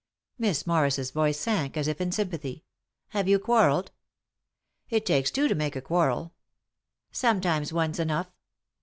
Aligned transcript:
Miss 0.39 0.65
Morris's 0.65 1.11
voice 1.11 1.39
sank, 1.39 1.77
as 1.77 1.87
if 1.87 2.01
in 2.01 2.11
sympathy." 2.11 2.63
Have 3.09 3.27
you 3.27 3.37
quarrelled?"" 3.37 3.91
It 4.89 5.05
takes 5.05 5.29
two 5.29 5.47
to 5.47 5.53
make 5.53 5.75
a 5.75 5.79
quarrel." 5.81 6.33
"Sometimes 7.11 7.71
one's 7.71 7.99
enough." 7.99 8.31